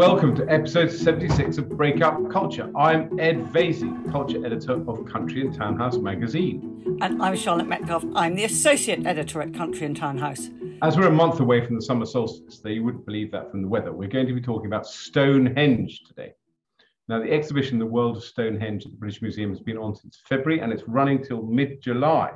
[0.00, 2.70] Welcome to episode 76 of Breakout Culture.
[2.74, 6.98] I'm Ed Vaizey, culture editor of Country and Townhouse magazine.
[7.02, 8.04] And I'm Charlotte Metcalf.
[8.14, 10.48] I'm the associate editor at Country and Townhouse.
[10.80, 13.60] As we're a month away from the summer solstice, though you wouldn't believe that from
[13.60, 16.32] the weather, we're going to be talking about Stonehenge today.
[17.08, 20.22] Now, the exhibition, The World of Stonehenge at the British Museum, has been on since
[20.28, 22.30] February and it's running till mid July.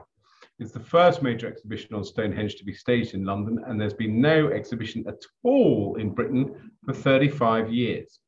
[0.61, 4.21] It's the first major exhibition on Stonehenge to be staged in London, and there's been
[4.21, 8.21] no exhibition at all in Britain for 35 years.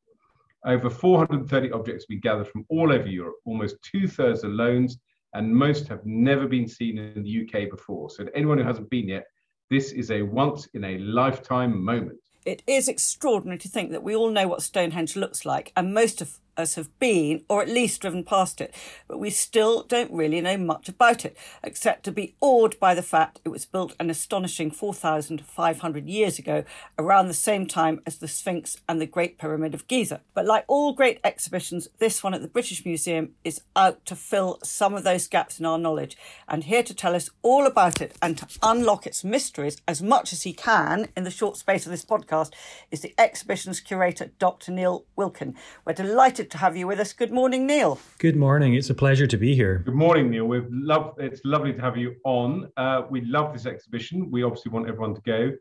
[0.65, 4.99] Over 430 objects have been gathered from all over Europe, almost two thirds are loans,
[5.35, 8.11] and most have never been seen in the UK before.
[8.11, 9.27] So, to anyone who hasn't been yet,
[9.71, 12.19] this is a once in a lifetime moment.
[12.45, 16.21] It is extraordinary to think that we all know what Stonehenge looks like, and most
[16.21, 18.75] of us have been, or at least driven past it,
[19.09, 23.03] but we still don't really know much about it, except to be awed by the
[23.03, 26.65] fact it was built an astonishing 4,500 years ago,
[26.99, 30.21] around the same time as the Sphinx and the Great Pyramid of Giza.
[30.35, 34.59] But like all great exhibitions, this one at the British Museum is out to fill
[34.63, 36.17] some of those gaps in our knowledge,
[36.49, 40.33] and here to tell us all about it and to unlock its mysteries as much
[40.33, 42.53] as he can in the short space of this podcast
[42.91, 44.73] is the exhibition's curator, Dr.
[44.73, 45.55] Neil Wilkin.
[45.85, 47.13] We're delighted delighted to have you with us.
[47.13, 47.99] Good morning, Neil.
[48.19, 48.75] Good morning.
[48.75, 49.83] It's a pleasure to be here.
[49.85, 50.47] Good morning, Neil.
[50.47, 51.21] We've loved.
[51.21, 52.71] It's lovely to have you on.
[52.77, 54.31] Uh, we love this exhibition.
[54.31, 55.53] We obviously want everyone to go.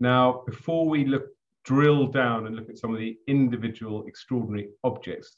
[0.00, 1.26] Now, before we look
[1.64, 5.36] drill down and look at some of the individual extraordinary objects,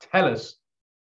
[0.00, 0.56] tell us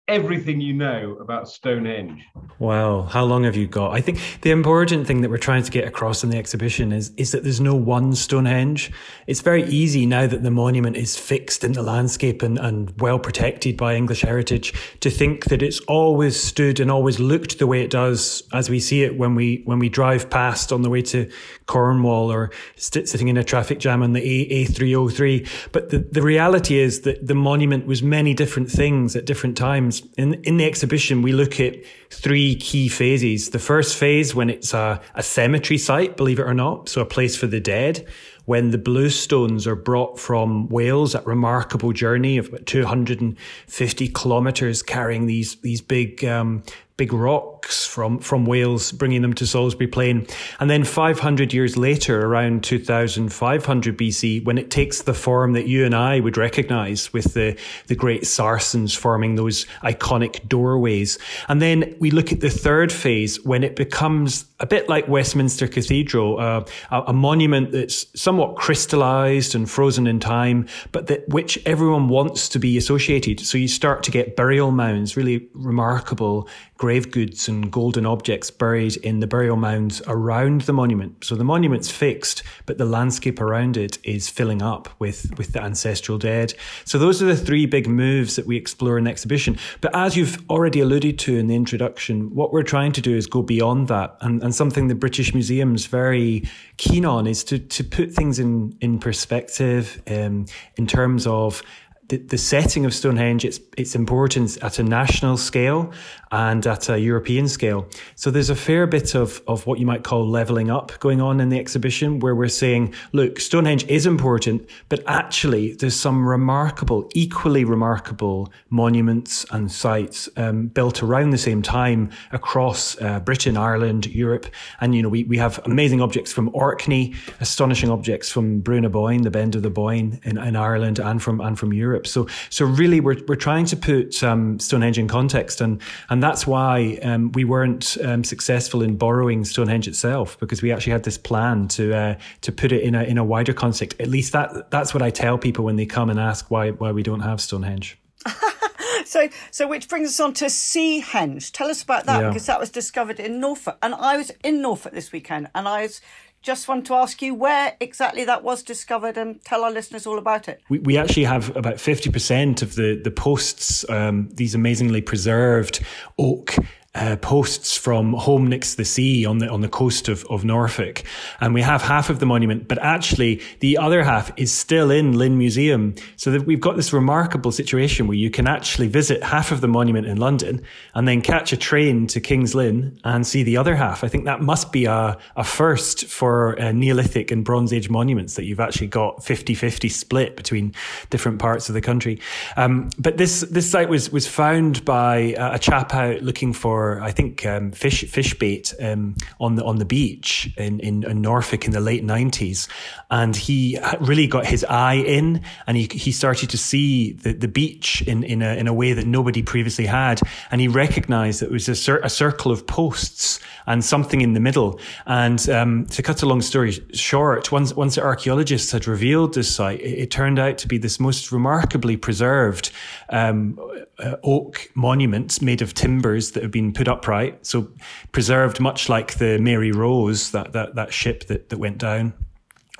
[0.07, 2.23] everything you know about Stonehenge.
[2.59, 3.93] Wow, how long have you got?
[3.93, 7.11] I think the important thing that we're trying to get across in the exhibition is
[7.17, 8.93] is that there's no one Stonehenge.
[9.27, 13.19] It's very easy now that the monument is fixed in the landscape and, and well
[13.19, 17.83] protected by English heritage to think that it's always stood and always looked the way
[17.83, 21.01] it does as we see it when we when we drive past on the way
[21.03, 21.31] to
[21.67, 25.73] Cornwall or sitting in a traffic jam on the A- A303.
[25.73, 29.94] But the, the reality is that the monument was many different things at different times
[30.17, 31.77] in, in the exhibition, we look at
[32.11, 33.51] three key phases.
[33.51, 37.07] The first phase, when it's a, a cemetery site, believe it or not, so a
[37.07, 38.07] place for the dead
[38.47, 45.27] when the bluestones are brought from Wales, that remarkable journey of about 250 kilometres carrying
[45.27, 46.63] these, these big, um,
[46.97, 50.27] big rocks from, from Wales, bringing them to Salisbury Plain.
[50.61, 55.85] And then 500 years later, around 2500 BC, when it takes the form that you
[55.85, 61.19] and I would recognize with the, the great sarsens forming those iconic doorways.
[61.49, 65.69] And then we look at the third phase when it becomes a bit like Westminster
[65.69, 71.59] Cathedral, uh, a, a, monument that's somewhat crystallized and frozen in time, but that which
[71.67, 73.41] everyone wants to be associated.
[73.41, 78.97] So you start to get burial mounds, really remarkable grave goods and golden objects buried
[78.99, 81.25] in the burial mounds around the monument.
[81.25, 85.63] So the monument's fixed, but the landscape around it is filling up with, with the
[85.63, 86.53] ancestral dead.
[86.85, 89.57] So those are the three big moves that we explore in the exhibition.
[89.81, 93.27] But as you've already alluded to in the introduction, what we're trying to do is
[93.27, 94.17] go beyond that.
[94.21, 98.77] And, and something the British Museum's very keen on is to, to put things in,
[98.81, 101.63] in perspective um, in terms of
[102.09, 105.93] the, the setting of Stonehenge, its, its importance at a national scale
[106.31, 107.87] and at a European scale.
[108.17, 111.41] So there's a fair bit of, of what you might call leveling up going on
[111.41, 117.09] in the exhibition where we're saying, look, Stonehenge is important, but actually there's some remarkable,
[117.15, 124.07] equally remarkable monuments and sites um, built around the same time across uh, Britain, Ireland,
[124.07, 124.47] Europe.
[124.81, 128.89] And, you know, we, we have amazing objects from Orkney, astonishing objects from Brú na
[128.89, 131.94] Bóinne, the Bend of the Boyne in, in Ireland and from, and from Europe.
[131.95, 132.07] Europe.
[132.07, 136.47] So, so really, we're we're trying to put um, Stonehenge in context, and and that's
[136.47, 141.19] why um, we weren't um, successful in borrowing Stonehenge itself because we actually had this
[141.19, 144.01] plan to uh, to put it in a in a wider context.
[144.01, 146.93] At least that that's what I tell people when they come and ask why why
[146.93, 147.99] we don't have Stonehenge.
[149.05, 152.29] so, so which brings us on to Seahenge Tell us about that yeah.
[152.29, 155.83] because that was discovered in Norfolk, and I was in Norfolk this weekend, and I
[155.83, 156.01] was
[156.45, 160.19] just want to ask you where exactly that was discovered and tell our listeners all
[160.19, 160.61] about it.
[160.69, 165.83] We, we actually have about 50% of the, the posts, um, these amazingly preserved
[166.19, 166.55] oak
[166.95, 170.45] uh, posts from Holme next to the sea on the on the coast of, of
[170.45, 171.03] Norfolk,
[171.41, 175.19] and we have half of the monument, but actually the other half is still in
[175.19, 175.95] Lynn Museum.
[176.17, 179.69] So that we've got this remarkable situation where you can actually visit half of the
[179.69, 180.63] monument in London
[180.95, 184.05] and then catch a train to King's Lynn and see the other half.
[184.05, 188.35] I think that must be a, a first for uh, Neolithic and Bronze Age monuments
[188.35, 190.75] that you've actually got 50-50 split between
[191.11, 192.21] different parts of the country.
[192.57, 197.01] Um, but this this site was was found by a chap out looking for for
[197.01, 201.23] I think um, fish fish bait um, on the on the beach in, in, in
[201.23, 202.69] Norfolk in the late nineties,
[203.11, 207.49] and he really got his eye in, and he he started to see the, the
[207.49, 210.21] beach in in a in a way that nobody previously had,
[210.51, 214.35] and he recognised that it was a, cir- a circle of posts and something in
[214.35, 214.79] the middle.
[215.07, 219.55] And um, to cut a long story short, once once the archaeologists had revealed this
[219.55, 222.71] site, it, it turned out to be this most remarkably preserved
[223.09, 223.59] um,
[223.99, 227.69] uh, oak monument made of timbers that have been put upright, so
[228.13, 232.13] preserved much like the Mary Rose, that that, that ship that, that went down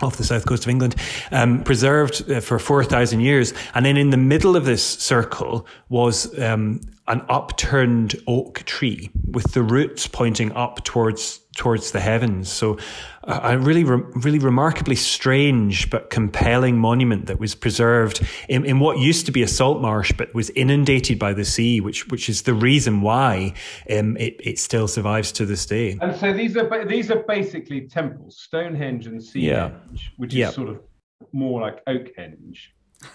[0.03, 0.97] off the south coast of England,
[1.31, 3.55] um, preserved uh, for 4,000 years.
[3.75, 9.53] And then in the middle of this circle was um, an upturned oak tree with
[9.53, 12.51] the roots pointing up towards towards the heavens.
[12.51, 12.79] So
[13.27, 19.27] a really, really remarkably strange but compelling monument that was preserved in, in, what used
[19.27, 22.55] to be a salt marsh, but was inundated by the sea, which which is the
[22.55, 23.55] reason why
[23.91, 25.99] um, it it still survives to this day.
[26.01, 29.71] And so these are these are basically temples, Stonehenge and Seahenge, yeah.
[30.17, 30.51] which is yeah.
[30.51, 30.81] sort of
[31.33, 32.59] more like Oakhenge,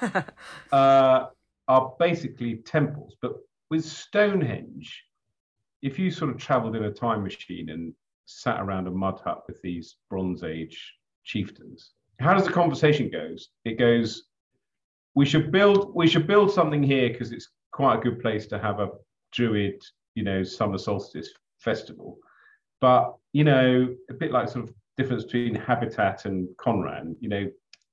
[0.72, 1.28] uh,
[1.68, 3.34] are basically temples, but
[3.70, 5.04] with Stonehenge,
[5.82, 7.94] if you sort of traveled in a time machine and
[8.30, 10.94] sat around a mud hut with these Bronze Age
[11.24, 13.50] chieftains, how does the conversation goes?
[13.66, 14.24] It goes,
[15.16, 18.60] we should build we should build something here because it's quite a good place to
[18.60, 18.90] have a
[19.32, 19.82] Druid,
[20.16, 21.30] you know, summer solstice
[21.60, 22.18] festival.
[22.82, 27.50] But you know, a bit like sort of difference between habitat and Conran, you know,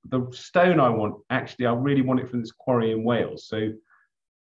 [0.09, 3.47] the stone I want actually I really want it from this quarry in Wales.
[3.47, 3.71] So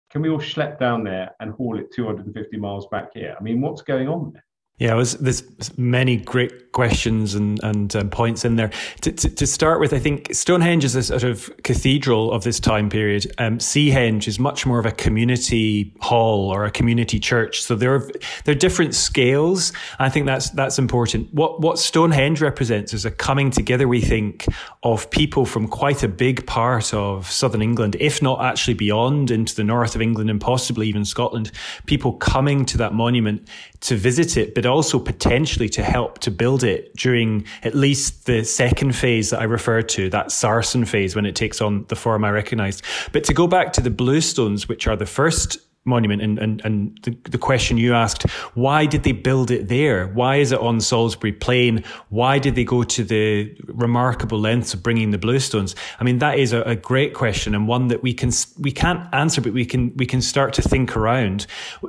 [0.09, 3.35] can we all schlep down there and haul it 250 miles back here?
[3.39, 4.43] I mean, what's going on there?
[4.81, 5.43] Yeah, was, there's
[5.77, 8.71] many great questions and, and um, points in there.
[9.01, 12.59] To, to, to, start with, I think Stonehenge is a sort of cathedral of this
[12.59, 13.31] time period.
[13.37, 17.61] Um, Seahenge is much more of a community hall or a community church.
[17.61, 18.11] So there are,
[18.45, 19.71] there are different scales.
[19.99, 21.31] I think that's, that's important.
[21.31, 24.47] What, what Stonehenge represents is a coming together, we think,
[24.81, 29.55] of people from quite a big part of southern England, if not actually beyond into
[29.55, 31.51] the north of England and possibly even Scotland,
[31.85, 33.47] people coming to that monument
[33.81, 38.43] to visit it, but also potentially to help to build it during at least the
[38.43, 42.23] second phase that I referred to, that Sarsen phase when it takes on the form
[42.23, 42.83] I recognized.
[43.11, 46.99] But to go back to the Bluestones, which are the first monument and, and, and
[47.03, 48.23] the, the question you asked,
[48.53, 50.07] why did they build it there?
[50.07, 51.83] Why is it on Salisbury Plain?
[52.09, 55.75] Why did they go to the remarkable lengths of bringing the bluestones?
[55.99, 59.11] I mean, that is a, a great question and one that we can, we can't
[59.13, 61.47] answer, but we can, we can start to think around.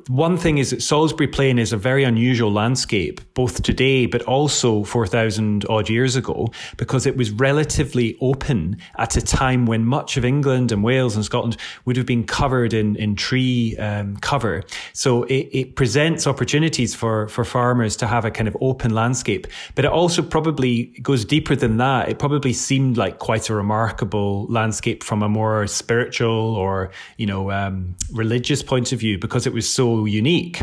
[0.08, 4.84] One thing is that Salisbury Plain is a very unusual landscape, both today, but also
[4.84, 6.48] 4,000 odd years ago,
[6.78, 11.24] because it was relatively open at a time when much of England and Wales and
[11.26, 14.62] Scotland would have been covered in, in tree um, cover.
[14.92, 19.46] So it, it, presents opportunities for, for farmers to have a kind of open landscape,
[19.74, 22.08] but it also probably goes deeper than that.
[22.08, 27.50] It probably seemed like quite a remarkable landscape from a more spiritual or, you know,
[27.50, 30.62] um, religious point of view because it was so unique.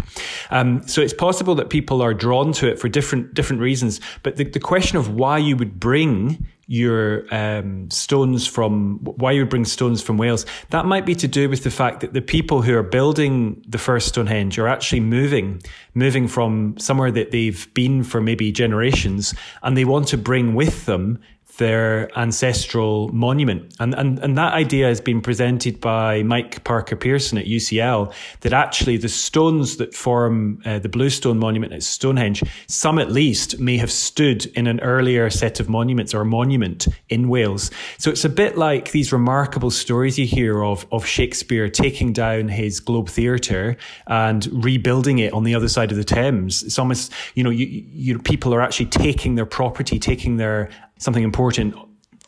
[0.49, 3.99] Um, so it's possible that people are drawn to it for different, different reasons.
[4.23, 9.43] But the, the question of why you would bring your um, stones from why you
[9.43, 10.45] bring stones from Wales.
[10.69, 13.79] That might be to do with the fact that the people who are building the
[13.79, 15.63] first Stonehenge are actually moving,
[15.95, 19.33] moving from somewhere that they've been for maybe generations,
[19.63, 21.19] and they want to bring with them
[21.59, 23.75] their ancestral monument.
[23.79, 28.53] And, and, and that idea has been presented by Mike Parker Pearson at UCL that
[28.53, 33.77] actually the stones that form uh, the Bluestone monument at Stonehenge, some at least may
[33.77, 37.69] have stood in an earlier set of monuments or monument in Wales.
[37.97, 42.47] So it's a bit like these remarkable stories you hear of, of Shakespeare taking down
[42.47, 43.75] his Globe Theatre
[44.07, 46.63] and rebuilding it on the other side of the Thames.
[46.63, 50.69] It's almost, you know, you, you people are actually taking their property, taking their
[50.99, 51.75] something important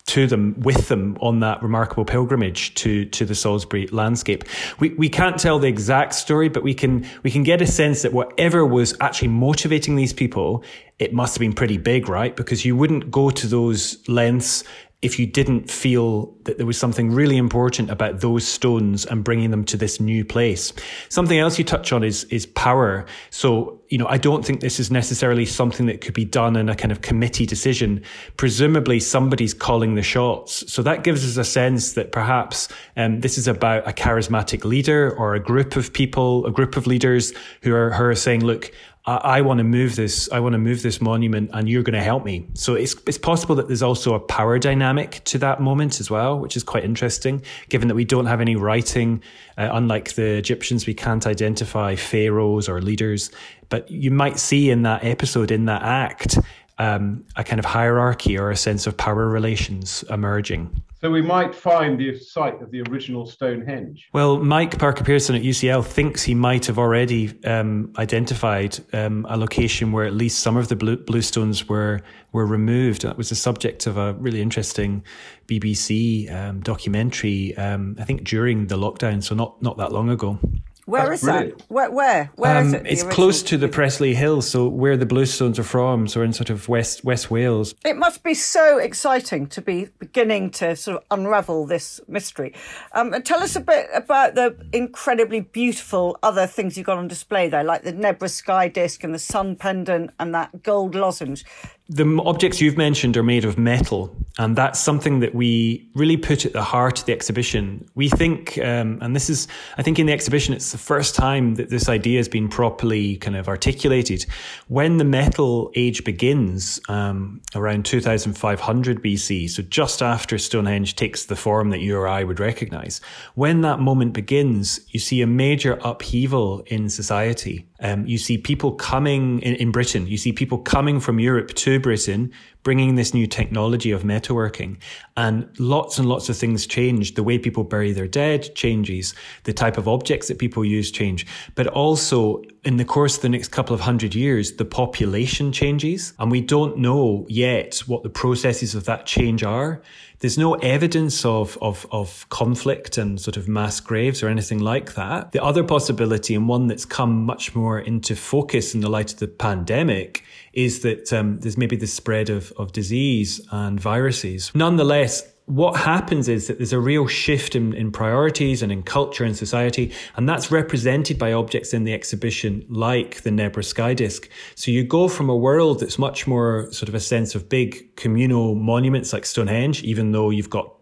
[0.07, 4.43] to them with them on that remarkable pilgrimage to to the Salisbury landscape.
[4.79, 8.01] We we can't tell the exact story, but we can we can get a sense
[8.01, 10.63] that whatever was actually motivating these people,
[10.99, 12.35] it must have been pretty big, right?
[12.35, 14.63] Because you wouldn't go to those lengths
[15.01, 19.49] if you didn't feel that there was something really important about those stones and bringing
[19.49, 20.73] them to this new place.
[21.09, 23.05] Something else you touch on is, is power.
[23.31, 26.69] So, you know, I don't think this is necessarily something that could be done in
[26.69, 28.01] a kind of committee decision.
[28.37, 30.63] Presumably somebody's calling the shots.
[30.71, 35.13] So that gives us a sense that perhaps um, this is about a charismatic leader
[35.17, 37.33] or a group of people, a group of leaders
[37.63, 38.71] who are, who are saying, look,
[39.05, 40.29] I, I want to move this.
[40.31, 42.47] I want to move this monument, and you're going to help me.
[42.53, 46.39] So it's it's possible that there's also a power dynamic to that moment as well,
[46.39, 47.43] which is quite interesting.
[47.69, 49.21] Given that we don't have any writing,
[49.57, 53.31] uh, unlike the Egyptians, we can't identify pharaohs or leaders.
[53.69, 56.37] But you might see in that episode, in that act,
[56.77, 60.81] um, a kind of hierarchy or a sense of power relations emerging.
[61.01, 64.07] So we might find the site of the original Stonehenge.
[64.13, 69.35] Well, Mike Parker Pearson at UCL thinks he might have already um, identified um, a
[69.35, 72.01] location where at least some of the blue, bluestones were
[72.33, 73.01] were removed.
[73.01, 75.03] That was the subject of a really interesting
[75.47, 77.57] BBC um, documentary.
[77.57, 80.37] Um, I think during the lockdown, so not not that long ago.
[80.85, 81.57] Where That's is brilliant.
[81.59, 81.71] that?
[81.71, 81.91] Where?
[81.91, 82.31] Where?
[82.35, 82.87] Where um, is it?
[82.87, 86.49] It's close to the Preseli Hills, so where the Bluestones are from, so in sort
[86.49, 87.75] of West West Wales.
[87.85, 92.53] It must be so exciting to be beginning to sort of unravel this mystery.
[92.93, 97.07] Um, and tell us a bit about the incredibly beautiful other things you've got on
[97.07, 101.45] display there, like the Nebra sky disc and the sun pendant and that gold lozenge
[101.93, 106.45] the objects you've mentioned are made of metal, and that's something that we really put
[106.45, 107.85] at the heart of the exhibition.
[107.95, 109.45] We think, um, and this is,
[109.77, 113.17] I think, in the exhibition, it's the first time that this idea has been properly
[113.17, 114.25] kind of articulated.
[114.69, 121.35] When the metal age begins, um, around 2500 BC, so just after Stonehenge takes the
[121.35, 123.01] form that you or I would recognize,
[123.35, 127.65] when that moment begins, you see a major upheaval in society.
[127.81, 131.79] Um, you see people coming in, in Britain, you see people coming from Europe to
[131.79, 132.31] Britain,
[132.63, 134.77] bringing this new technology of metalworking.
[135.17, 137.15] And lots and lots of things change.
[137.15, 139.15] The way people bury their dead changes.
[139.43, 141.25] The type of objects that people use change.
[141.55, 146.13] But also, in the course of the next couple of hundred years, the population changes.
[146.19, 149.81] And we don't know yet what the processes of that change are.
[150.21, 154.93] There's no evidence of, of, of conflict and sort of mass graves or anything like
[154.93, 155.31] that.
[155.31, 159.19] The other possibility, and one that's come much more into focus in the light of
[159.19, 160.23] the pandemic,
[160.53, 164.51] is that um, there's maybe the spread of, of disease and viruses.
[164.53, 169.25] Nonetheless, what happens is that there's a real shift in, in priorities and in culture
[169.25, 174.29] and society, and that's represented by objects in the exhibition like the Nebra Sky Disc.
[174.55, 177.93] So you go from a world that's much more sort of a sense of big
[177.97, 180.73] communal monuments like Stonehenge, even though you've got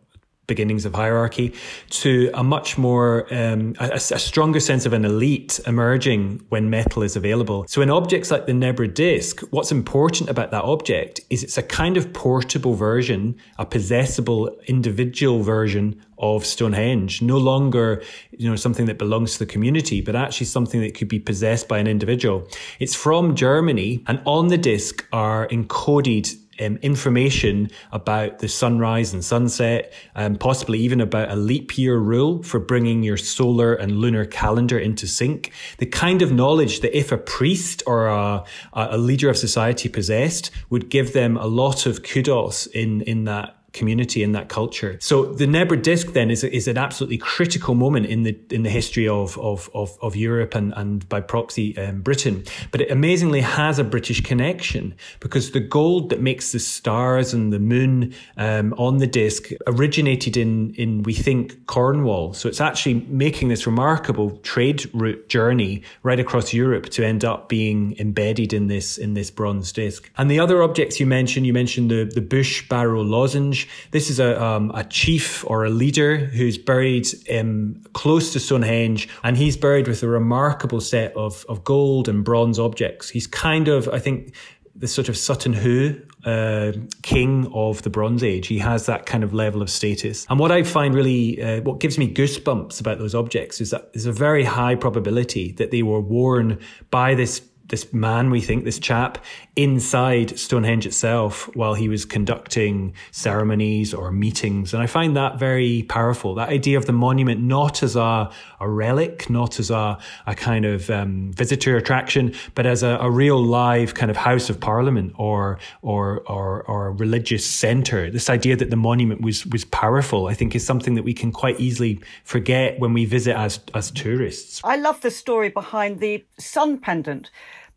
[0.50, 1.54] beginnings of hierarchy
[1.90, 7.02] to a much more um, a, a, stronger sense of an elite emerging when metal
[7.04, 11.44] is available so in objects like the nebra disc what's important about that object is
[11.44, 18.50] it's a kind of portable version a possessible individual version of Stonehenge, no longer, you
[18.50, 21.80] know, something that belongs to the community, but actually something that could be possessed by
[21.80, 22.48] an individual.
[22.80, 29.24] It's from Germany and on the disc are encoded um, information about the sunrise and
[29.24, 33.98] sunset, and um, possibly even about a leap year rule for bringing your solar and
[33.98, 35.52] lunar calendar into sync.
[35.78, 40.52] The kind of knowledge that if a priest or a, a leader of society possessed
[40.70, 44.98] would give them a lot of kudos in, in that community and that culture.
[45.00, 48.70] So the Nebra disc then is, is an absolutely critical moment in the in the
[48.70, 52.44] history of of of, of Europe and and by proxy um, Britain.
[52.72, 57.54] But it amazingly has a British connection because the gold that makes the stars and
[57.54, 62.34] the moon um, on the disc originated in in we think Cornwall.
[62.34, 67.50] So it's actually making this remarkable trade route journey right across Europe to end up
[67.50, 70.10] being embedded in this in this bronze disc.
[70.18, 73.59] And the other objects you mentioned, you mentioned the the bush barrow lozenge
[73.92, 79.10] this is a, um, a chief or a leader who's buried um, close to Stonehenge,
[79.24, 83.10] and he's buried with a remarkable set of, of gold and bronze objects.
[83.10, 84.34] He's kind of, I think,
[84.76, 88.48] the sort of Sutton Hoo uh, king of the Bronze Age.
[88.48, 90.26] He has that kind of level of status.
[90.30, 93.94] And what I find really, uh, what gives me goosebumps about those objects is that
[93.94, 96.60] there's a very high probability that they were worn
[96.92, 99.24] by this this man, we think, this chap,
[99.56, 104.74] inside Stonehenge itself while he was conducting ceremonies or meetings.
[104.74, 106.36] And I find that very powerful.
[106.36, 109.98] That idea of the monument not as a, a relic, not as a,
[110.28, 114.50] a kind of um, visitor attraction, but as a, a, real live kind of House
[114.50, 118.10] of Parliament or, or, or, or religious centre.
[118.10, 121.32] This idea that the monument was, was powerful, I think is something that we can
[121.32, 124.62] quite easily forget when we visit as, as tourists.
[124.64, 127.30] I love the story behind the sun pendant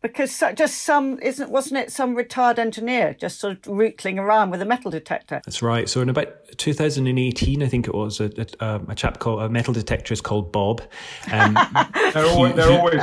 [0.03, 4.61] because just some isn't wasn't it some retired engineer just sort of rootling around with
[4.61, 5.41] a metal detector?
[5.45, 5.89] That's right.
[5.89, 9.49] So in about 2018 i think it was a, a, um, a chap called a
[9.49, 10.81] metal detector is called bob.
[11.31, 11.53] Um,
[12.13, 13.01] they're always, they're always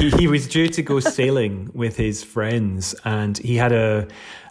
[0.00, 4.06] he, he was due to go sailing with his friends and he had a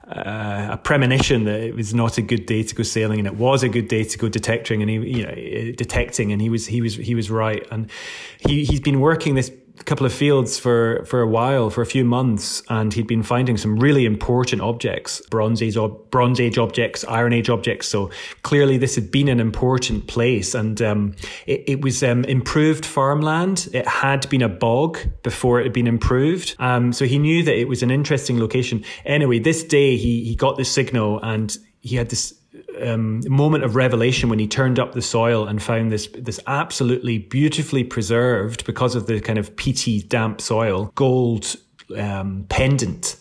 [0.07, 3.36] uh, a premonition that it was not a good day to go sailing, and it
[3.36, 6.65] was a good day to go detecting, and he, you know, detecting, and he was
[6.65, 7.91] he was he was right, and
[8.38, 9.53] he he's been working this a
[9.84, 13.57] couple of fields for, for a while, for a few months, and he'd been finding
[13.57, 15.77] some really important objects, Bronze Age,
[16.12, 17.88] Bronze Age objects, Iron Age objects.
[17.88, 18.12] So
[18.43, 21.15] clearly this had been an important place and um,
[21.46, 23.69] it, it, was um, improved farmland.
[23.74, 26.55] It had been a bog before it had been improved.
[26.60, 28.84] Um, so he knew that it was an interesting location.
[29.05, 32.37] Anyway, this day he, he got the signal and he had this
[32.81, 37.17] um, moment of revelation when he turned up the soil and found this this absolutely
[37.17, 41.55] beautifully preserved because of the kind of peaty damp soil gold
[41.97, 43.17] um, pendant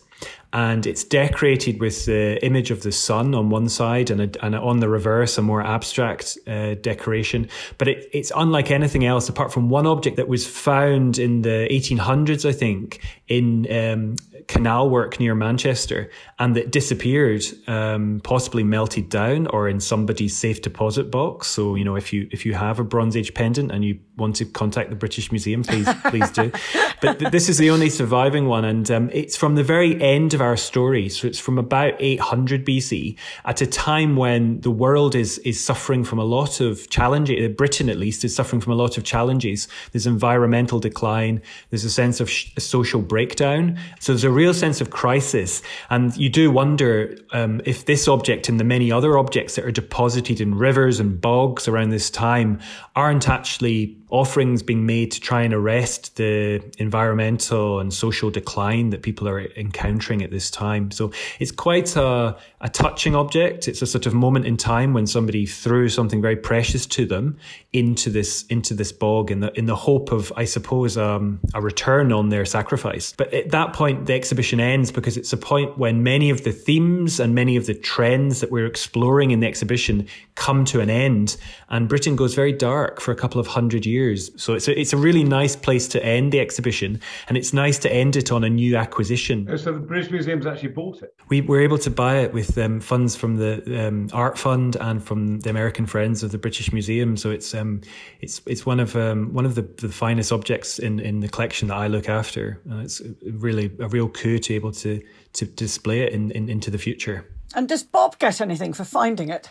[0.52, 4.54] and it's decorated with the image of the sun on one side and, a, and
[4.54, 7.48] on the reverse a more abstract uh, decoration
[7.78, 11.68] but it, it's unlike anything else apart from one object that was found in the
[11.70, 14.16] 1800s i think in um,
[14.48, 20.62] canal work near Manchester and that disappeared, um, possibly melted down or in somebody's safe
[20.62, 21.48] deposit box.
[21.48, 24.36] So, you know, if you if you have a Bronze Age pendant and you want
[24.36, 26.52] to contact the British Museum, please please do.
[27.02, 30.32] But th- this is the only surviving one, and um, it's from the very end
[30.36, 31.08] of our story.
[31.08, 36.04] So it's from about 800 BC, at a time when the world is is suffering
[36.04, 37.54] from a lot of challenges.
[37.56, 39.66] Britain, at least, is suffering from a lot of challenges.
[39.90, 41.42] There's environmental decline.
[41.70, 43.78] There's a sense of sh- social breakdown.
[43.98, 45.62] So there's a real sense of crisis.
[45.90, 49.72] And you do wonder um, if this object and the many other objects that are
[49.72, 52.60] deposited in rivers and bogs around this time
[52.94, 59.02] aren't actually offerings being made to try and arrest the environmental and social decline that
[59.02, 60.90] people are encountering at this time.
[60.92, 61.10] So
[61.40, 63.66] it's quite a, a touching object.
[63.66, 67.36] It's a sort of moment in time when somebody threw something very precious to them
[67.72, 71.60] into this into this bog in the in the hope of, I suppose, um, a
[71.60, 73.12] return on their sacrifice.
[73.16, 76.52] But at that point, the exhibition ends because it's a point when many of the
[76.52, 80.90] themes and many of the trends that we're exploring in the exhibition come to an
[80.90, 81.36] end,
[81.70, 84.30] and Britain goes very dark for a couple of hundred years years.
[84.36, 87.78] So it's a, it's a really nice place to end the exhibition, and it's nice
[87.84, 89.38] to end it on a new acquisition.
[89.58, 91.10] So the British Museum's actually bought it.
[91.28, 93.52] We were able to buy it with um, funds from the
[93.86, 97.16] um, Art Fund and from the American Friends of the British Museum.
[97.16, 97.80] So it's um,
[98.20, 101.68] it's it's one of um, one of the, the finest objects in, in the collection
[101.68, 105.44] that I look after, and it's really a real coup to be able to to
[105.46, 107.24] display it in, in into the future.
[107.54, 109.48] And does Bob get anything for finding it?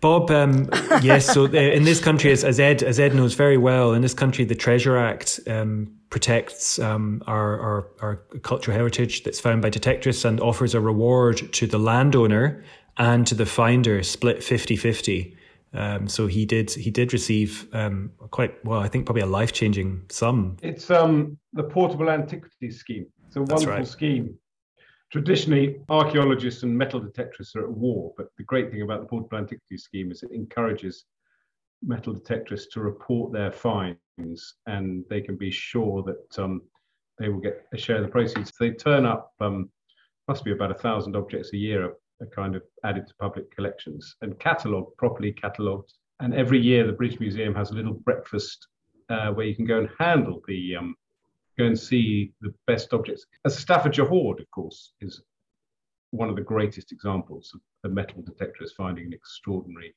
[0.00, 0.68] Bob, um,
[1.02, 1.26] yes.
[1.26, 4.14] So uh, in this country, as, as, Ed as Ed knows very well, in this
[4.14, 9.70] country, the Treasure Act um, protects um, our, our, our cultural heritage that's found by
[9.70, 12.62] detectives and offers a reward to the landowner
[12.96, 15.34] and to the finder, split 50-50.
[15.74, 19.52] Um, so he did he did receive um, quite well, I think probably a life
[19.52, 20.56] changing sum.
[20.62, 23.04] It's um, the portable antiquities scheme.
[23.26, 23.86] It's a wonderful right.
[23.86, 24.38] scheme
[25.10, 29.38] traditionally archaeologists and metal detectorists are at war, but the great thing about the portable
[29.38, 31.04] antiquities scheme is it encourages
[31.82, 36.62] metal detectorists to report their finds and they can be sure that um,
[37.18, 38.52] they will get a share of the proceeds.
[38.58, 39.70] They turn up, um,
[40.26, 43.54] must be about a thousand objects a year are, are kind of added to public
[43.54, 45.92] collections and catalogued, properly catalogued.
[46.20, 48.66] And every year the British Museum has a little breakfast
[49.08, 50.94] uh, where you can go and handle the um,
[51.58, 53.26] go and see the best objects.
[53.44, 55.22] As the Staffordshire Hoard, of course, is
[56.10, 59.94] one of the greatest examples of a metal detectorist finding an extraordinary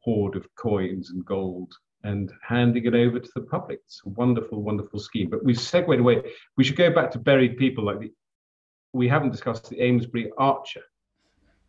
[0.00, 1.72] hoard of coins and gold
[2.04, 3.80] and handing it over to the public.
[3.86, 5.30] It's a wonderful, wonderful scheme.
[5.30, 6.22] But we've segued away.
[6.56, 8.12] We should go back to buried people like the,
[8.92, 10.82] we haven't discussed the Amesbury Archer.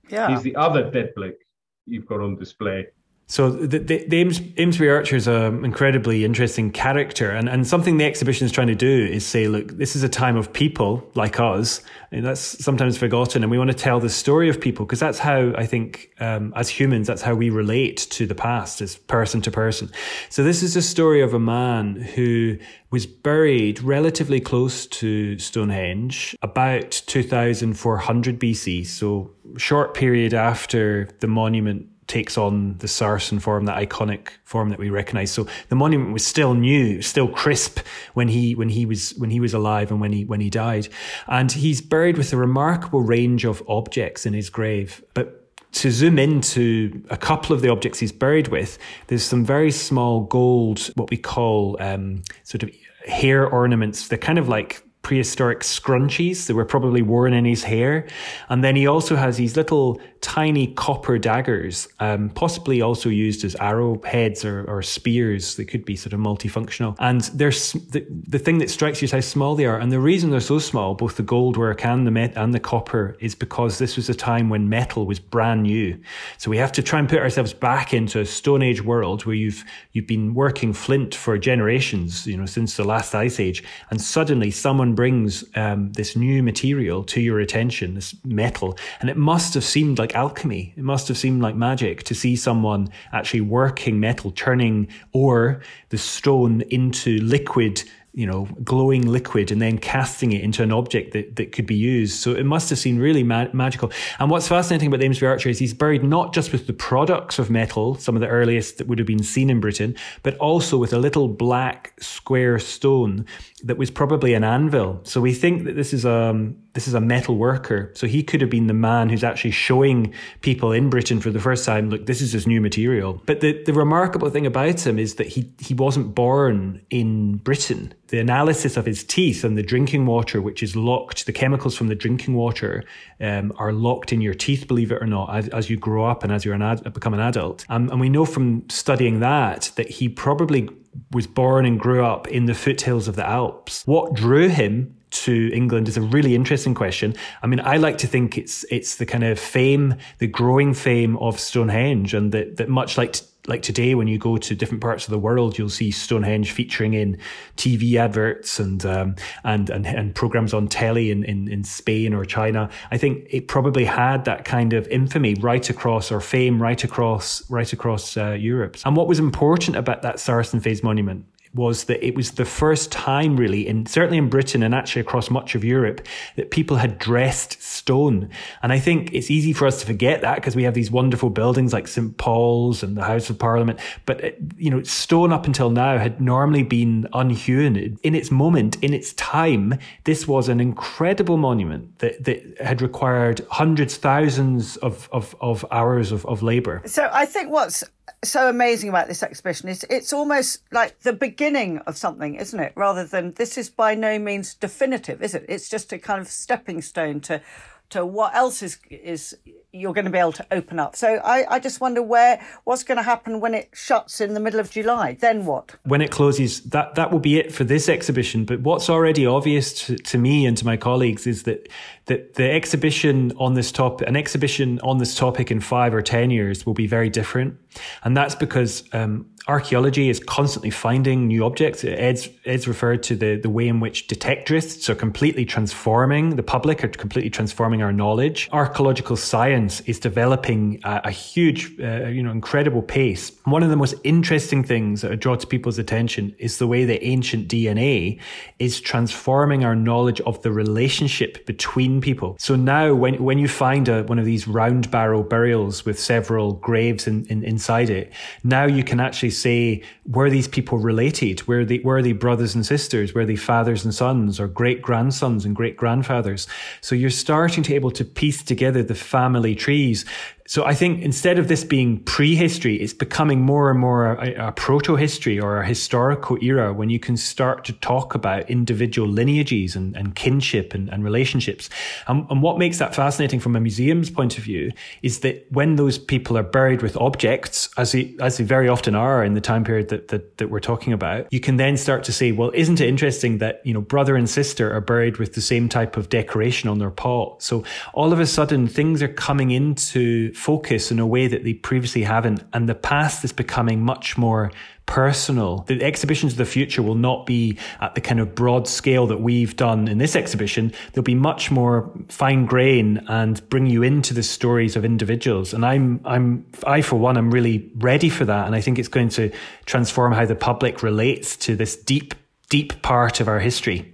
[0.09, 0.29] Yeah.
[0.29, 1.37] He's the other dead bloke
[1.85, 2.87] you've got on display.
[3.27, 7.97] So the, the, the Ames, Amesbury Archer is an incredibly interesting character, and, and something
[7.97, 11.09] the exhibition is trying to do is say, look, this is a time of people
[11.15, 11.81] like us,
[12.11, 15.19] and that's sometimes forgotten, and we want to tell the story of people because that's
[15.19, 19.41] how I think, um, as humans, that's how we relate to the past, as person
[19.43, 19.89] to person.
[20.29, 22.57] So this is a story of a man who
[22.91, 31.87] was buried relatively close to Stonehenge, about 2400 BC, so short period after the monument
[32.07, 35.31] takes on the Sarsen form, that iconic form that we recognize.
[35.31, 37.79] So the monument was still new, still crisp
[38.13, 40.87] when he when he was when he was alive and when he when he died.
[41.27, 45.03] And he's buried with a remarkable range of objects in his grave.
[45.13, 45.39] But
[45.73, 50.21] to zoom into a couple of the objects he's buried with, there's some very small
[50.21, 52.69] gold, what we call um, sort of
[53.07, 54.07] hair ornaments.
[54.07, 58.07] They're kind of like prehistoric scrunchies that were probably worn in his hair.
[58.49, 63.55] And then he also has these little tiny copper daggers, um, possibly also used as
[63.59, 65.57] arrowheads or, or spears.
[65.57, 66.95] They could be sort of multifunctional.
[66.97, 69.77] And there's the, the thing that strikes you is how small they are.
[69.77, 72.59] And the reason they're so small, both the gold work and the met and the
[72.59, 75.99] copper, is because this was a time when metal was brand new.
[76.37, 79.35] So we have to try and put ourselves back into a Stone Age world where
[79.35, 84.01] you've you've been working flint for generations, you know, since the last ice age, and
[84.01, 89.53] suddenly someone brings um, this new material to your attention, this metal, and it must
[89.53, 90.73] have seemed like alchemy.
[90.75, 95.97] It must have seemed like magic to see someone actually working metal, turning ore, the
[95.97, 97.83] stone into liquid
[98.15, 101.75] you know, glowing liquid and then casting it into an object that, that could be
[101.75, 102.19] used.
[102.19, 103.91] So it must have seemed really ma- magical.
[104.19, 107.39] And what's fascinating about the Amesbury Archer is he's buried not just with the products
[107.39, 110.77] of metal, some of the earliest that would have been seen in Britain, but also
[110.77, 113.25] with a little black square stone
[113.63, 114.99] that was probably an anvil.
[115.03, 117.91] So we think that this is a um, this is a metal worker.
[117.95, 121.39] So he could have been the man who's actually showing people in Britain for the
[121.39, 123.21] first time, look, this is his new material.
[123.27, 127.93] But the, the remarkable thing about him is that he he wasn't born in Britain.
[128.07, 131.87] The analysis of his teeth and the drinking water, which is locked, the chemicals from
[131.87, 132.83] the drinking water
[133.19, 136.23] um, are locked in your teeth, believe it or not, as, as you grow up
[136.23, 137.65] and as you're ad, become an adult.
[137.69, 140.69] Um, and we know from studying that that he probably
[141.11, 143.83] was born and grew up in the foothills of the Alps.
[143.85, 147.15] What drew him to England is a really interesting question.
[147.41, 151.17] I mean, I like to think it's it's the kind of fame, the growing fame
[151.17, 155.05] of Stonehenge, and that that much like like today, when you go to different parts
[155.05, 157.17] of the world, you'll see Stonehenge featuring in
[157.57, 162.23] TV adverts and um, and, and and programs on telly in, in in Spain or
[162.23, 162.69] China.
[162.91, 167.49] I think it probably had that kind of infamy right across or fame right across
[167.49, 168.77] right across uh, Europe.
[168.85, 172.91] And what was important about that Sarsen Phase monument was that it was the first
[172.91, 176.97] time really in certainly in Britain and actually across much of Europe that people had
[176.97, 178.29] dressed stone.
[178.61, 181.29] And I think it's easy for us to forget that because we have these wonderful
[181.29, 183.79] buildings like St Paul's and the House of Parliament.
[184.05, 187.99] But, uh, you know, stone up until now had normally been unhewn.
[188.03, 193.45] In its moment, in its time, this was an incredible monument that, that had required
[193.51, 196.81] hundreds, thousands of, of, of hours of, of labour.
[196.85, 197.83] So I think what's
[198.23, 202.73] so amazing about this exhibition is it's almost like the beginning of something, isn't it?
[202.75, 205.45] Rather than this is by no means definitive, is it?
[205.47, 207.41] It's just a kind of stepping stone to
[207.89, 209.37] to what else is is
[209.71, 210.95] you're going to be able to open up.
[210.95, 214.39] So I, I just wonder where what's going to happen when it shuts in the
[214.39, 215.17] middle of July.
[215.19, 215.75] Then what?
[215.83, 218.45] When it closes, that that will be it for this exhibition.
[218.45, 221.69] But what's already obvious to, to me and to my colleagues is that
[222.05, 226.29] that the exhibition on this topic, an exhibition on this topic in five or ten
[226.29, 227.57] years, will be very different,
[228.03, 231.83] and that's because um, archaeology is constantly finding new objects.
[231.83, 236.83] Ed's, Ed's referred to the, the way in which detectorists are completely transforming the public,
[236.83, 238.49] are completely transforming our knowledge.
[238.53, 243.31] Archaeological science is developing a, a huge, uh, you know, incredible pace.
[243.43, 247.03] One of the most interesting things that draw to people's attention is the way that
[247.03, 248.19] ancient DNA
[248.59, 252.35] is transforming our knowledge of the relationship between people.
[252.39, 256.53] So now when, when you find a, one of these round barrow burials with several
[256.53, 258.11] graves in, in, inside it,
[258.43, 261.47] now you can actually say, were these people related?
[261.47, 263.13] Were they, were they brothers and sisters?
[263.13, 266.47] Were they fathers and sons or great grandsons and great grandfathers?
[266.81, 270.05] So you're starting to be able to piece together the family trees
[270.45, 274.51] so I think instead of this being prehistory, it's becoming more and more a, a
[274.51, 279.75] proto history or a historical era when you can start to talk about individual lineages
[279.75, 281.69] and, and kinship and, and relationships.
[282.07, 285.77] And, and, what makes that fascinating from a museum's point of view is that when
[285.77, 289.41] those people are buried with objects, as they, as they very often are in the
[289.41, 292.51] time period that, that, that we're talking about, you can then start to say, well,
[292.53, 295.95] isn't it interesting that, you know, brother and sister are buried with the same type
[295.95, 297.41] of decoration on their pot?
[297.41, 301.53] So all of a sudden things are coming into focus in a way that they
[301.53, 302.43] previously haven't.
[302.51, 304.51] And the past is becoming much more
[304.85, 305.59] personal.
[305.67, 309.21] The exhibitions of the future will not be at the kind of broad scale that
[309.21, 310.73] we've done in this exhibition.
[310.91, 315.53] They'll be much more fine grain and bring you into the stories of individuals.
[315.53, 318.45] And I'm, I'm, I for one, I'm really ready for that.
[318.45, 319.31] And I think it's going to
[319.65, 322.15] transform how the public relates to this deep,
[322.49, 323.92] deep part of our history.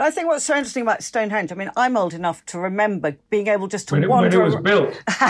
[0.00, 3.18] But I think what's so interesting about Stonehenge, I mean, I'm old enough to remember
[3.28, 4.38] being able just to when it, wander.
[4.38, 5.02] When it was built.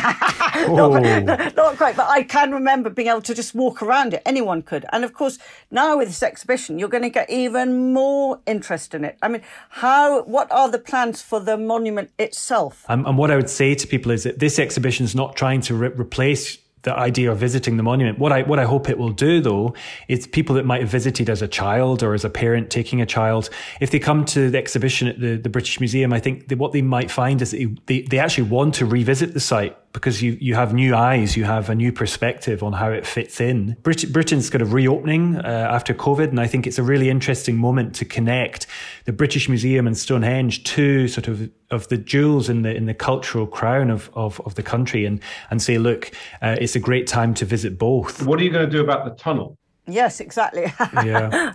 [0.68, 4.22] not, not, quite, but I can remember being able to just walk around it.
[4.24, 4.87] Anyone could.
[4.92, 5.40] And of course,
[5.72, 9.18] now with this exhibition, you're going to get even more interest in it.
[9.20, 12.85] I mean, how, what are the plans for the monument itself?
[12.88, 15.62] Um, and what I would say to people is that this exhibition is not trying
[15.62, 18.18] to re- replace the idea of visiting the monument.
[18.18, 19.74] What I what I hope it will do though
[20.08, 23.06] is people that might have visited as a child or as a parent taking a
[23.06, 26.58] child, if they come to the exhibition at the, the British Museum, I think that
[26.58, 30.22] what they might find is that they, they actually want to revisit the site because
[30.22, 33.76] you, you have new eyes, you have a new perspective on how it fits in.
[33.83, 37.57] Brit- Britain's got a reopening uh, after COVID, and I think it's a really interesting
[37.57, 38.66] moment to connect
[39.05, 42.94] the British Museum and Stonehenge to sort of of the jewels in the in the
[42.94, 47.07] cultural crown of of, of the country, and and say, look, uh, it's a great
[47.07, 48.24] time to visit both.
[48.24, 49.57] What are you going to do about the tunnel?
[49.90, 50.62] Yes, exactly.
[51.05, 51.55] yeah,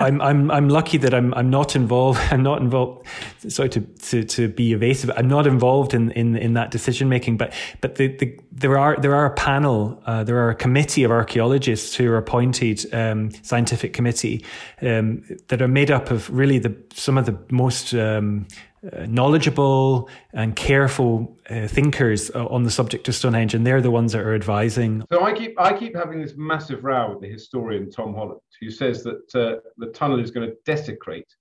[0.00, 2.20] I'm I'm I'm lucky that I'm I'm not involved.
[2.30, 3.06] I'm not involved.
[3.48, 5.10] Sorry to to, to be evasive.
[5.16, 7.36] I'm not involved in, in, in that decision making.
[7.36, 10.02] But but the, the there are there are a panel.
[10.06, 14.44] Uh, there are a committee of archaeologists who are appointed, um, scientific committee,
[14.80, 18.46] um, that are made up of really the some of the most um,
[18.84, 23.92] uh, knowledgeable and careful uh, thinkers uh, on the subject of Stonehenge, and they're the
[23.92, 25.04] ones that are advising.
[25.12, 28.70] So I keep I keep having this massive row with the historian Tom Holland, who
[28.70, 31.32] says that uh, the tunnel is going to desecrate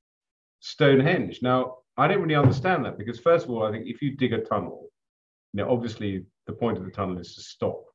[0.59, 1.39] Stonehenge.
[1.41, 4.33] Now I don't really understand that because first of all, I think if you dig
[4.33, 4.89] a tunnel,
[5.53, 7.85] you obviously the point of the tunnel is to stop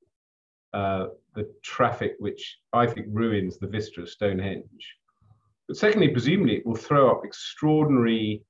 [0.72, 4.96] the traffic, which I think ruins the vista of Stonehenge.
[5.68, 8.42] But secondly, presumably it will throw up extraordinary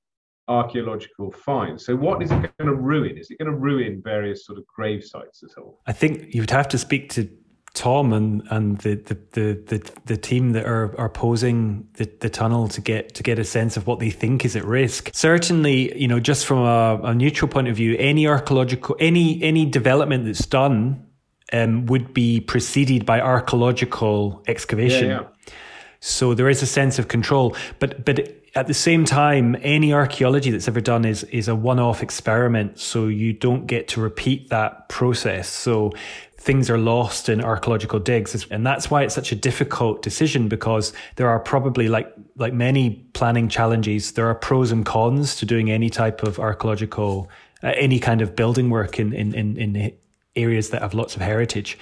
[0.47, 1.85] archaeological finds.
[1.85, 3.17] So, what is it going to ruin?
[3.17, 5.79] Is it going to ruin various sort of grave sites at all?
[5.87, 7.29] I think you would have to speak to
[7.73, 12.29] Tom and and the the the the, the team that are are posing the, the
[12.29, 15.11] tunnel to get to get a sense of what they think is at risk.
[15.13, 19.65] Certainly, you know, just from a, a neutral point of view, any archaeological any any
[19.65, 21.05] development that's done
[21.53, 25.09] um, would be preceded by archaeological excavation.
[25.09, 25.53] Yeah, yeah.
[25.99, 30.51] So there is a sense of control, but but at the same time, any archaeology
[30.51, 34.89] that's ever done is is a one-off experiment, so you don't get to repeat that
[34.89, 35.47] process.
[35.49, 35.91] So
[36.37, 40.93] things are lost in archaeological digs, and that's why it's such a difficult decision because
[41.17, 45.69] there are probably like like many planning challenges, there are pros and cons to doing
[45.69, 47.29] any type of archaeological,
[47.63, 49.93] uh, any kind of building work in in in, in
[50.37, 51.77] areas that have lots of heritage.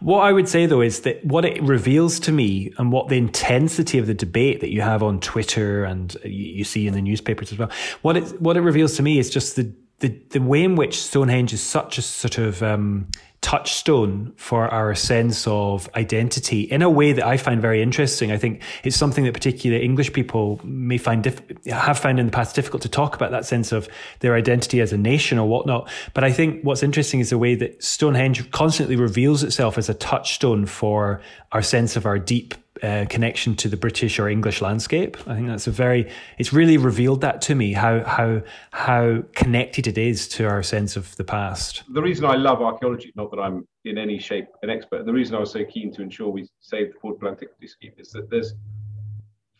[0.00, 3.16] What I would say though is that what it reveals to me and what the
[3.16, 7.52] intensity of the debate that you have on Twitter and you see in the newspapers
[7.52, 7.70] as well,
[8.02, 11.02] what it what it reveals to me is just the the, the way in which
[11.02, 13.08] Stonehenge is such a sort of um,
[13.46, 18.32] touchstone for our sense of identity in a way that I find very interesting.
[18.32, 22.32] I think it's something that particularly English people may find diff- have found in the
[22.32, 25.88] past difficult to talk about that sense of their identity as a nation or whatnot.
[26.12, 29.94] But I think what's interesting is the way that Stonehenge constantly reveals itself as a
[29.94, 31.20] touchstone for
[31.52, 35.16] our sense of our deep uh, connection to the British or English landscape.
[35.26, 39.86] I think that's a very, it's really revealed that to me, how, how, how connected
[39.86, 41.82] it is to our sense of the past.
[41.92, 45.34] The reason I love archaeology, not that I'm in any shape an expert, the reason
[45.36, 48.54] I was so keen to ensure we save the portable antiquity scheme is that there's,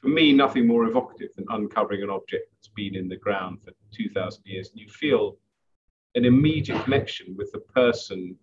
[0.00, 3.72] for me, nothing more evocative than uncovering an object that's been in the ground for
[3.94, 4.70] 2,000 years.
[4.70, 5.36] And you feel
[6.14, 8.36] an immediate connection with the person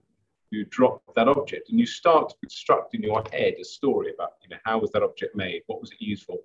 [0.53, 4.33] who drop that object and you start to construct in your head a story about
[4.41, 5.61] you know how was that object made?
[5.67, 6.37] What was it used for?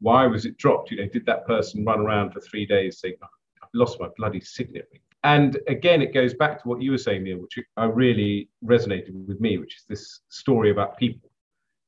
[0.00, 0.90] Why was it dropped?
[0.90, 3.28] You know did that person run around for three days saying oh,
[3.62, 5.00] i've lost my bloody signet ring?
[5.24, 9.12] And again it goes back to what you were saying neil which i really resonated
[9.26, 11.30] with me which is this story about people.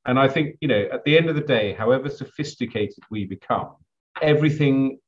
[0.05, 3.75] And i think you know at the end of the day however sophisticated we become
[4.21, 4.99] everything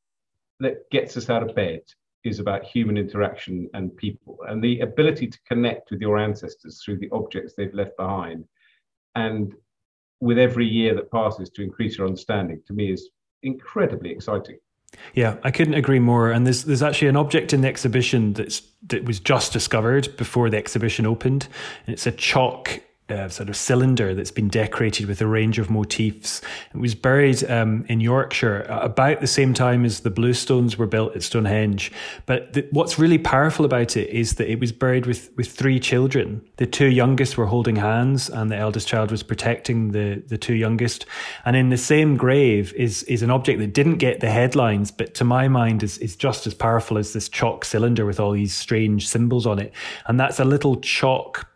[0.60, 1.82] that gets us out of bed
[2.28, 6.98] is about human interaction and people and the ability to connect with your ancestors through
[6.98, 8.46] the objects they've left behind.
[9.16, 9.54] And
[10.20, 13.10] with every year that passes to increase your understanding to me is
[13.44, 14.58] incredibly exciting.
[15.13, 16.32] Yeah, I couldn't agree more.
[16.32, 20.50] And there's there's actually an object in the exhibition that's that was just discovered before
[20.50, 21.48] the exhibition opened,
[21.86, 25.70] and it's a chalk uh, sort of cylinder that's been decorated with a range of
[25.70, 26.41] motifs.
[26.74, 31.15] It was buried um, in Yorkshire about the same time as the bluestones were built
[31.15, 31.91] at Stonehenge.
[32.26, 35.80] But the, what's really powerful about it is that it was buried with, with three
[35.80, 36.41] children.
[36.58, 40.56] The two youngest were holding hands, and the eldest child was protecting the, the two
[40.56, 41.06] youngest.
[41.46, 45.13] And in the same grave is is an object that didn't get the headlines, but
[45.15, 48.56] to my mind is is just as powerful as this chalk cylinder with all these
[48.56, 49.74] strange symbols on it.
[50.08, 51.48] And that's a little chalk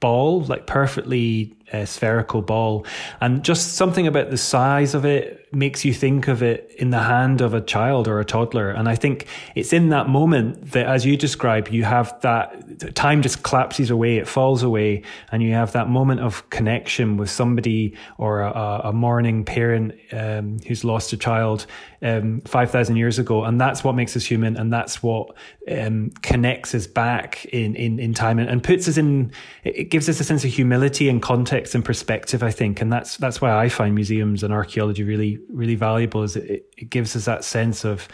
[0.00, 2.86] ball, like perfectly uh, spherical ball.
[3.20, 7.00] And just something about the size of it makes you think of it in the
[7.00, 8.70] hand of a child or a toddler.
[8.70, 13.22] And I think it's in that moment that, as you describe, you have that time
[13.22, 17.94] just collapses away, it falls away, and you have that moment of connection with somebody
[18.18, 21.66] or a, a mourning parent um, who's lost a child
[22.02, 23.44] um, 5,000 years ago.
[23.44, 24.56] And that's what makes us human.
[24.56, 25.36] And that's what
[25.70, 29.32] um, connects us back in, in, in time and, and puts us in,
[29.64, 32.80] it gives us a sense of humility and context and perspective, I think.
[32.80, 36.90] And that's, that's why I find museums and archaeology really really valuable is it, it
[36.90, 38.08] gives us that sense of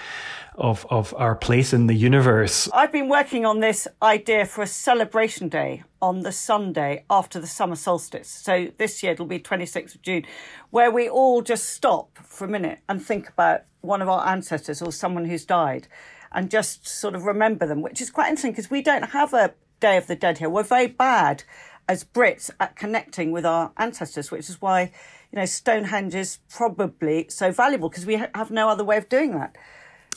[0.59, 2.67] of, of our place in the universe.
[2.73, 7.47] I've been working on this idea for a celebration day on the Sunday after the
[7.47, 8.29] summer solstice.
[8.29, 10.25] So this year it'll be 26th of June,
[10.71, 14.81] where we all just stop for a minute and think about one of our ancestors
[14.81, 15.89] or someone who's died
[16.33, 19.53] and just sort of remember them, which is quite interesting because we don't have a
[19.81, 20.49] Day of the Dead here.
[20.49, 21.45] We're very bad
[21.89, 24.93] as Brits at connecting with our ancestors, which is why,
[25.33, 29.09] you know, Stonehenge is probably so valuable because we ha- have no other way of
[29.09, 29.57] doing that.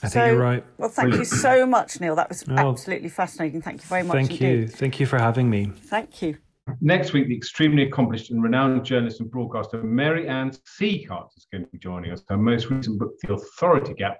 [0.01, 0.65] I so, think you're right.
[0.77, 1.31] Well, thank Brilliant.
[1.31, 2.15] you so much, Neil.
[2.15, 3.61] That was oh, absolutely fascinating.
[3.61, 4.15] Thank you very much.
[4.15, 4.45] Thank indeed.
[4.45, 4.67] you.
[4.67, 5.71] Thank you for having me.
[5.75, 6.37] Thank you.
[6.81, 11.65] Next week, the extremely accomplished and renowned journalist and broadcaster Mary Ann Sieghart is going
[11.65, 12.23] to be joining us.
[12.29, 14.19] Her most recent book, The Authority Gap,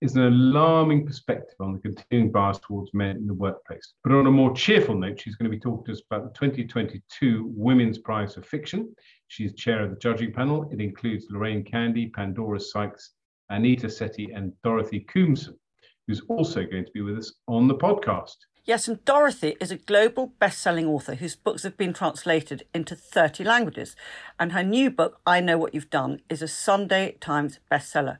[0.00, 3.94] is an alarming perspective on the continuing bias towards men in the workplace.
[4.04, 6.38] But on a more cheerful note, she's going to be talking to us about the
[6.38, 8.94] 2022 Women's Prize for Fiction.
[9.26, 10.68] She's chair of the judging panel.
[10.72, 13.10] It includes Lorraine Candy, Pandora Sykes,
[13.50, 15.56] Anita Sethi, and Dorothy Koomson,
[16.06, 18.36] who's also going to be with us on the podcast.
[18.68, 22.94] Yes, and Dorothy is a global best selling author whose books have been translated into
[22.94, 23.96] 30 languages.
[24.38, 28.18] And her new book, I Know What You've Done, is a Sunday Times bestseller.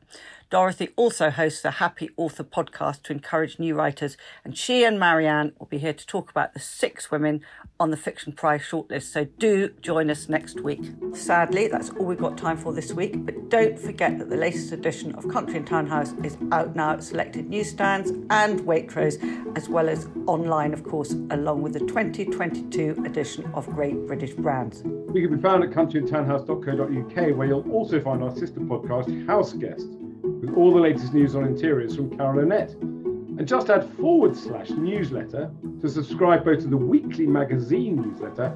[0.51, 5.53] Dorothy also hosts a Happy Author podcast to encourage new writers, and she and Marianne
[5.59, 7.43] will be here to talk about the six women
[7.79, 9.13] on the Fiction Prize shortlist.
[9.13, 10.81] So do join us next week.
[11.13, 14.73] Sadly, that's all we've got time for this week, but don't forget that the latest
[14.73, 19.19] edition of Country and Townhouse is out now at selected newsstands and Waitrose,
[19.55, 24.83] as well as online, of course, along with the 2022 edition of Great British Brands.
[24.83, 29.89] We can be found at countryandtownhouse.co.uk, where you'll also find our sister podcast, House Guest
[30.23, 32.73] with all the latest news on interiors from Carol Annette.
[32.73, 35.51] And just add forward slash newsletter
[35.81, 38.55] to subscribe both to the weekly magazine newsletter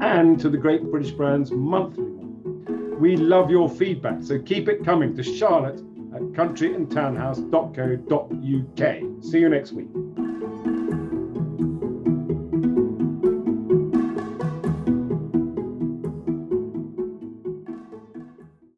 [0.00, 2.98] and to the Great British Brands monthly one.
[2.98, 5.80] We love your feedback, so keep it coming to Charlotte
[6.14, 9.24] at countryandtownhouse.co.uk.
[9.24, 10.23] See you next week.